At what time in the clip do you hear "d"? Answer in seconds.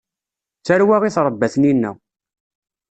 0.59-0.63